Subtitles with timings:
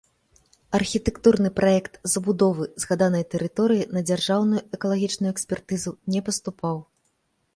[0.77, 6.77] Архітэктурны праект забудовы згаданай тэрыторыі на дзяржаўную экалагічную экспертызу не паступаў.